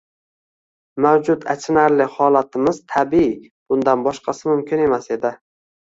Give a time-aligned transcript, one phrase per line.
[1.07, 3.31] Mavjud achinarli holatimiz tabiiy,
[3.71, 5.39] bundan boshqasi mumkin emas edi